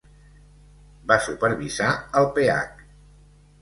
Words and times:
Va 1.13 1.19
supervisar 1.27 1.93
el 2.23 2.31
Ph. 2.39 2.85